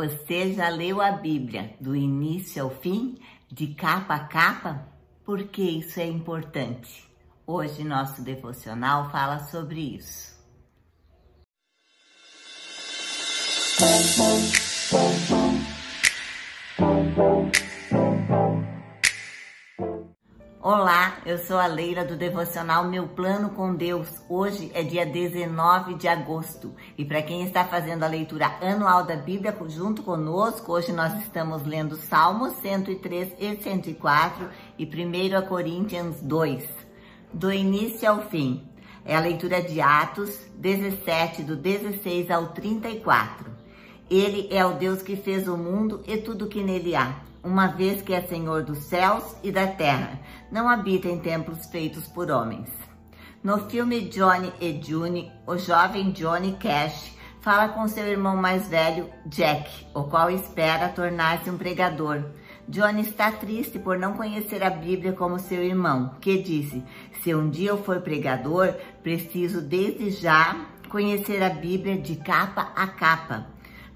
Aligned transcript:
Você 0.00 0.54
já 0.54 0.70
leu 0.70 0.98
a 1.02 1.12
Bíblia 1.12 1.74
do 1.78 1.94
início 1.94 2.62
ao 2.62 2.70
fim, 2.70 3.18
de 3.52 3.74
capa 3.74 4.14
a 4.14 4.20
capa? 4.20 4.88
Por 5.26 5.48
que 5.48 5.60
isso 5.60 6.00
é 6.00 6.06
importante? 6.06 7.06
Hoje 7.46 7.84
nosso 7.84 8.22
devocional 8.22 9.10
fala 9.10 9.40
sobre 9.40 9.96
isso. 9.96 10.34
Eu 21.30 21.38
sou 21.38 21.58
a 21.58 21.66
Leila 21.66 22.04
do 22.04 22.16
devocional 22.16 22.88
Meu 22.88 23.06
Plano 23.06 23.50
com 23.50 23.72
Deus. 23.72 24.08
Hoje 24.28 24.68
é 24.74 24.82
dia 24.82 25.06
19 25.06 25.94
de 25.94 26.08
agosto 26.08 26.74
e 26.98 27.04
para 27.04 27.22
quem 27.22 27.44
está 27.44 27.64
fazendo 27.64 28.02
a 28.02 28.08
leitura 28.08 28.46
anual 28.60 29.04
da 29.04 29.14
Bíblia 29.14 29.56
junto 29.68 30.02
conosco, 30.02 30.72
hoje 30.72 30.92
nós 30.92 31.16
estamos 31.20 31.64
lendo 31.64 31.94
Salmos 31.94 32.54
103 32.54 33.34
e 33.38 33.56
104 33.62 34.48
e 34.76 34.84
1 34.84 35.46
Coríntios 35.46 36.20
2, 36.20 36.68
do 37.32 37.52
início 37.52 38.10
ao 38.10 38.22
fim. 38.28 38.68
É 39.04 39.14
a 39.14 39.20
leitura 39.20 39.62
de 39.62 39.80
Atos 39.80 40.36
17, 40.56 41.44
do 41.44 41.54
16 41.54 42.28
ao 42.28 42.48
34. 42.48 43.52
Ele 44.10 44.48
é 44.50 44.66
o 44.66 44.72
Deus 44.72 45.00
que 45.00 45.14
fez 45.14 45.46
o 45.46 45.56
mundo 45.56 46.02
e 46.08 46.16
tudo 46.16 46.48
que 46.48 46.60
nele 46.60 46.96
há 46.96 47.29
uma 47.42 47.68
vez 47.68 48.02
que 48.02 48.12
é 48.12 48.20
Senhor 48.22 48.62
dos 48.62 48.78
céus 48.84 49.24
e 49.42 49.50
da 49.50 49.66
terra, 49.66 50.18
não 50.50 50.68
habita 50.68 51.08
em 51.08 51.18
templos 51.18 51.66
feitos 51.66 52.06
por 52.06 52.30
homens. 52.30 52.68
No 53.42 53.58
filme 53.70 54.02
Johnny 54.02 54.52
e 54.60 54.80
June, 54.82 55.32
o 55.46 55.56
jovem 55.56 56.10
Johnny 56.10 56.52
Cash 56.60 57.16
fala 57.40 57.68
com 57.68 57.88
seu 57.88 58.06
irmão 58.06 58.36
mais 58.36 58.68
velho, 58.68 59.08
Jack, 59.26 59.86
o 59.94 60.04
qual 60.04 60.30
espera 60.30 60.90
tornar-se 60.90 61.48
um 61.48 61.56
pregador. 61.56 62.22
Johnny 62.68 63.00
está 63.00 63.32
triste 63.32 63.78
por 63.78 63.98
não 63.98 64.12
conhecer 64.12 64.62
a 64.62 64.70
Bíblia 64.70 65.12
como 65.12 65.38
seu 65.38 65.62
irmão, 65.62 66.14
que 66.20 66.42
disse: 66.42 66.84
Se 67.22 67.34
um 67.34 67.48
dia 67.48 67.70
eu 67.70 67.82
for 67.82 68.00
pregador, 68.00 68.74
preciso 69.02 69.60
desde 69.60 70.10
já 70.10 70.54
conhecer 70.88 71.42
a 71.42 71.48
Bíblia 71.48 71.98
de 71.98 72.16
capa 72.16 72.72
a 72.76 72.86
capa. 72.86 73.46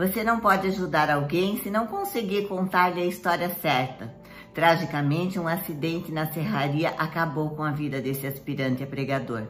Você 0.00 0.24
não 0.24 0.40
pode 0.40 0.66
ajudar 0.66 1.10
alguém 1.10 1.58
se 1.58 1.70
não 1.70 1.86
conseguir 1.86 2.48
contar-lhe 2.48 3.02
a 3.02 3.04
história 3.04 3.50
certa. 3.50 4.10
Tragicamente, 4.54 5.38
um 5.38 5.46
acidente 5.46 6.10
na 6.10 6.24
serraria 6.32 6.88
acabou 6.96 7.50
com 7.50 7.62
a 7.62 7.70
vida 7.70 8.00
desse 8.00 8.26
aspirante 8.26 8.82
a 8.82 8.86
pregador. 8.86 9.42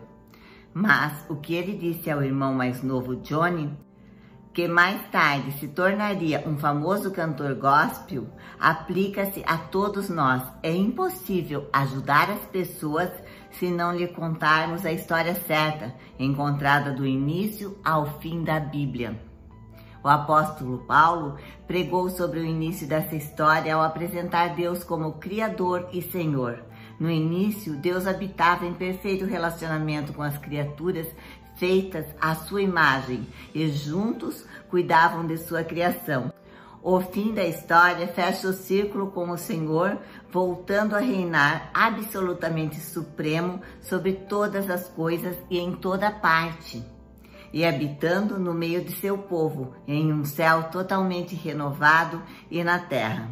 Mas 0.74 1.24
o 1.28 1.36
que 1.36 1.54
ele 1.54 1.76
disse 1.76 2.10
ao 2.10 2.20
irmão 2.20 2.52
mais 2.52 2.82
novo, 2.82 3.14
Johnny, 3.14 3.72
que 4.52 4.66
mais 4.66 5.00
tarde 5.12 5.52
se 5.60 5.68
tornaria 5.68 6.42
um 6.44 6.58
famoso 6.58 7.12
cantor 7.12 7.54
gospel, 7.54 8.26
aplica-se 8.58 9.44
a 9.46 9.56
todos 9.56 10.08
nós. 10.08 10.42
É 10.64 10.74
impossível 10.74 11.68
ajudar 11.72 12.28
as 12.28 12.40
pessoas 12.46 13.08
se 13.52 13.70
não 13.70 13.94
lhe 13.94 14.08
contarmos 14.08 14.84
a 14.84 14.90
história 14.90 15.36
certa, 15.46 15.94
encontrada 16.18 16.90
do 16.90 17.06
início 17.06 17.78
ao 17.84 18.18
fim 18.18 18.42
da 18.42 18.58
Bíblia. 18.58 19.29
O 20.02 20.08
apóstolo 20.08 20.78
Paulo 20.86 21.36
pregou 21.66 22.08
sobre 22.08 22.40
o 22.40 22.44
início 22.44 22.86
dessa 22.86 23.14
história 23.14 23.74
ao 23.74 23.82
apresentar 23.82 24.54
Deus 24.54 24.82
como 24.82 25.12
Criador 25.12 25.88
e 25.92 26.00
Senhor. 26.00 26.64
No 26.98 27.10
início, 27.10 27.76
Deus 27.76 28.06
habitava 28.06 28.66
em 28.66 28.74
perfeito 28.74 29.24
relacionamento 29.24 30.12
com 30.12 30.22
as 30.22 30.38
criaturas 30.38 31.06
feitas 31.56 32.06
à 32.18 32.34
sua 32.34 32.62
imagem 32.62 33.26
e 33.54 33.68
juntos 33.68 34.46
cuidavam 34.70 35.26
de 35.26 35.36
sua 35.36 35.62
criação. 35.62 36.32
O 36.82 36.98
fim 37.00 37.34
da 37.34 37.44
história 37.44 38.08
fecha 38.08 38.48
o 38.48 38.54
círculo 38.54 39.10
com 39.10 39.28
o 39.28 39.36
Senhor, 39.36 39.98
voltando 40.32 40.96
a 40.96 40.98
reinar 40.98 41.70
absolutamente 41.74 42.80
supremo 42.80 43.60
sobre 43.82 44.14
todas 44.14 44.70
as 44.70 44.88
coisas 44.88 45.36
e 45.50 45.58
em 45.58 45.72
toda 45.72 46.10
parte 46.10 46.82
e 47.52 47.64
habitando 47.64 48.38
no 48.38 48.54
meio 48.54 48.84
de 48.84 48.92
seu 48.92 49.18
povo, 49.18 49.74
em 49.86 50.12
um 50.12 50.24
céu 50.24 50.64
totalmente 50.64 51.34
renovado 51.34 52.22
e 52.50 52.62
na 52.62 52.78
terra. 52.78 53.28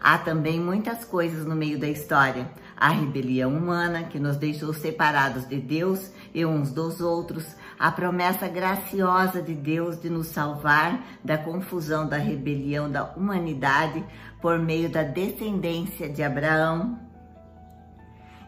Há 0.00 0.18
também 0.18 0.58
muitas 0.58 1.04
coisas 1.04 1.46
no 1.46 1.54
meio 1.54 1.78
da 1.78 1.88
história. 1.88 2.50
A 2.76 2.88
rebelião 2.88 3.56
humana 3.56 4.02
que 4.02 4.18
nos 4.18 4.36
deixou 4.36 4.74
separados 4.74 5.46
de 5.46 5.60
Deus 5.60 6.10
e 6.34 6.44
uns 6.44 6.72
dos 6.72 7.00
outros, 7.00 7.46
a 7.78 7.92
promessa 7.92 8.48
graciosa 8.48 9.40
de 9.40 9.54
Deus 9.54 10.00
de 10.00 10.10
nos 10.10 10.26
salvar 10.26 11.04
da 11.22 11.38
confusão 11.38 12.08
da 12.08 12.16
rebelião 12.16 12.90
da 12.90 13.04
humanidade 13.04 14.04
por 14.40 14.58
meio 14.58 14.88
da 14.88 15.04
descendência 15.04 16.08
de 16.08 16.20
Abraão, 16.20 16.98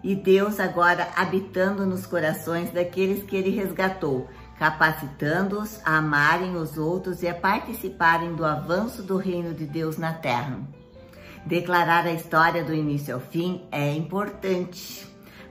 e 0.05 0.15
Deus 0.15 0.61
agora 0.61 1.09
habitando 1.17 1.87
nos 1.87 2.05
corações 2.05 2.71
daqueles 2.71 3.23
que 3.23 3.35
ele 3.35 3.49
resgatou, 3.49 4.29
capacitando-os 4.59 5.81
a 5.85 5.99
amarem 5.99 6.57
os 6.57 6.79
outros 6.79 7.23
e 7.23 7.29
a 7.29 7.35
participarem 7.35 8.35
do 8.35 8.45
avanço 8.45 9.03
do 9.03 9.17
reino 9.17 9.53
de 9.53 9.67
Deus 9.67 9.97
na 9.99 10.13
terra. 10.13 10.61
Declarar 11.45 12.07
a 12.07 12.13
história 12.13 12.65
do 12.65 12.73
início 12.73 13.15
ao 13.15 13.21
fim 13.21 13.67
é 13.71 13.93
importante, 13.93 15.07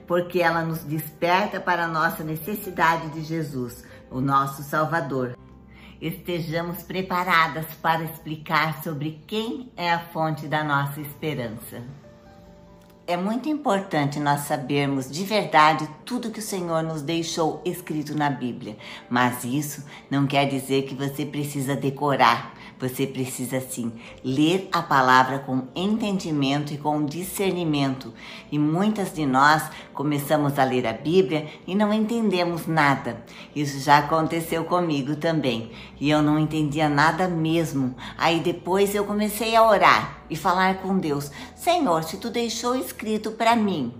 porque 0.06 0.40
ela 0.40 0.64
nos 0.64 0.80
desperta 0.80 1.60
para 1.60 1.84
a 1.84 1.88
nossa 1.88 2.24
necessidade 2.24 3.10
de 3.10 3.22
Jesus, 3.22 3.84
o 4.10 4.20
nosso 4.20 4.62
Salvador. 4.62 5.36
Estejamos 6.00 6.82
preparadas 6.82 7.66
para 7.80 8.04
explicar 8.04 8.82
sobre 8.82 9.22
quem 9.26 9.72
é 9.76 9.92
a 9.92 10.00
fonte 10.00 10.48
da 10.48 10.64
nossa 10.64 11.00
esperança. 11.00 11.82
É 13.06 13.18
muito 13.18 13.50
importante 13.50 14.18
nós 14.18 14.46
sabermos 14.46 15.10
de 15.10 15.24
verdade 15.24 15.86
tudo 16.06 16.30
que 16.30 16.38
o 16.38 16.42
Senhor 16.42 16.82
nos 16.82 17.02
deixou 17.02 17.60
escrito 17.62 18.16
na 18.16 18.30
Bíblia, 18.30 18.78
mas 19.10 19.44
isso 19.44 19.84
não 20.10 20.26
quer 20.26 20.46
dizer 20.46 20.84
que 20.84 20.94
você 20.94 21.26
precisa 21.26 21.76
decorar. 21.76 22.54
Você 22.80 23.06
precisa 23.06 23.60
sim 23.60 23.92
ler 24.24 24.68
a 24.72 24.82
palavra 24.82 25.38
com 25.38 25.68
entendimento 25.76 26.74
e 26.74 26.78
com 26.78 27.04
discernimento. 27.04 28.12
E 28.50 28.58
muitas 28.58 29.12
de 29.14 29.24
nós 29.24 29.62
começamos 29.92 30.58
a 30.58 30.64
ler 30.64 30.86
a 30.86 30.92
Bíblia 30.92 31.46
e 31.66 31.74
não 31.74 31.92
entendemos 31.92 32.66
nada. 32.66 33.22
Isso 33.54 33.78
já 33.78 33.98
aconteceu 33.98 34.64
comigo 34.64 35.14
também. 35.14 35.70
E 36.00 36.10
eu 36.10 36.20
não 36.20 36.38
entendia 36.38 36.88
nada 36.88 37.28
mesmo. 37.28 37.94
Aí 38.18 38.40
depois 38.40 38.94
eu 38.94 39.04
comecei 39.04 39.54
a 39.54 39.64
orar 39.66 40.23
e 40.28 40.36
falar 40.36 40.78
com 40.78 40.98
Deus: 40.98 41.30
Senhor, 41.54 42.04
se 42.04 42.16
tu 42.16 42.30
deixou 42.30 42.74
escrito 42.74 43.32
para 43.32 43.56
mim, 43.56 43.94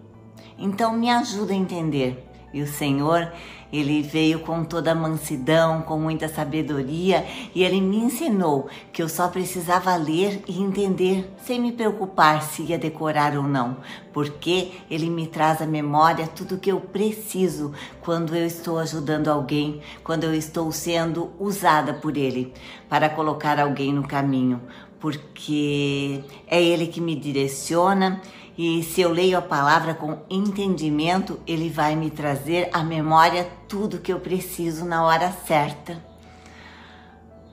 então 0.58 0.92
me 0.92 1.10
ajuda 1.10 1.52
a 1.52 1.56
entender. 1.56 2.30
E 2.54 2.62
o 2.62 2.68
Senhor, 2.68 3.32
ele 3.72 4.00
veio 4.00 4.38
com 4.38 4.62
toda 4.62 4.94
mansidão, 4.94 5.82
com 5.82 5.98
muita 5.98 6.28
sabedoria, 6.28 7.26
e 7.52 7.64
ele 7.64 7.80
me 7.80 7.96
ensinou 7.96 8.68
que 8.92 9.02
eu 9.02 9.08
só 9.08 9.26
precisava 9.26 9.96
ler 9.96 10.40
e 10.46 10.62
entender, 10.62 11.28
sem 11.44 11.60
me 11.60 11.72
preocupar 11.72 12.42
se 12.42 12.62
ia 12.62 12.78
decorar 12.78 13.36
ou 13.36 13.42
não, 13.42 13.78
porque 14.12 14.70
ele 14.88 15.10
me 15.10 15.26
traz 15.26 15.60
à 15.60 15.66
memória 15.66 16.28
tudo 16.28 16.56
que 16.56 16.70
eu 16.70 16.80
preciso 16.80 17.72
quando 18.00 18.36
eu 18.36 18.46
estou 18.46 18.78
ajudando 18.78 19.26
alguém, 19.26 19.80
quando 20.04 20.22
eu 20.22 20.32
estou 20.32 20.70
sendo 20.70 21.32
usada 21.40 21.92
por 21.92 22.16
ele 22.16 22.54
para 22.88 23.08
colocar 23.08 23.58
alguém 23.58 23.92
no 23.92 24.06
caminho, 24.06 24.62
porque 25.04 26.24
é 26.46 26.62
ele 26.62 26.86
que 26.86 26.98
me 26.98 27.14
direciona 27.14 28.22
e 28.56 28.82
se 28.82 29.02
eu 29.02 29.10
leio 29.10 29.36
a 29.36 29.42
palavra 29.42 29.92
com 29.92 30.22
entendimento, 30.30 31.38
ele 31.46 31.68
vai 31.68 31.94
me 31.94 32.08
trazer 32.08 32.70
à 32.72 32.82
memória 32.82 33.46
tudo 33.68 33.98
que 33.98 34.10
eu 34.10 34.18
preciso 34.18 34.86
na 34.86 35.04
hora 35.04 35.30
certa. 35.30 36.02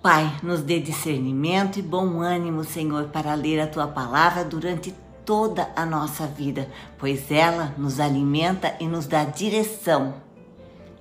Pai, 0.01 0.33
nos 0.41 0.61
dê 0.61 0.79
discernimento 0.79 1.77
e 1.77 1.81
bom 1.81 2.21
ânimo, 2.21 2.63
Senhor, 2.63 3.09
para 3.09 3.33
ler 3.33 3.59
a 3.59 3.67
tua 3.67 3.85
palavra 3.85 4.45
durante 4.45 4.95
toda 5.25 5.73
a 5.75 5.85
nossa 5.85 6.25
vida, 6.25 6.69
pois 6.97 7.29
ela 7.29 7.75
nos 7.77 7.99
alimenta 7.99 8.77
e 8.79 8.87
nos 8.87 9.07
dá 9.07 9.25
direção. 9.25 10.13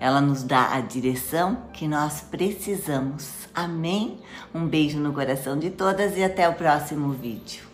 Ela 0.01 0.21
nos 0.21 0.43
dá 0.43 0.75
a 0.75 0.81
direção 0.81 1.65
que 1.75 1.87
nós 1.87 2.23
precisamos. 2.23 3.47
Amém? 3.55 4.19
Um 4.55 4.67
beijo 4.67 4.99
no 4.99 5.13
coração 5.13 5.59
de 5.59 5.69
todas 5.71 6.17
e 6.17 6.25
até 6.25 6.49
o 6.49 6.55
próximo 6.55 7.13
vídeo. 7.13 7.70